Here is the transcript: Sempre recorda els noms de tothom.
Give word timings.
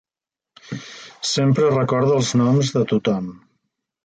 Sempre 1.33 1.67
recorda 1.81 2.17
els 2.21 2.33
noms 2.43 2.73
de 2.79 2.83
tothom. 2.95 3.31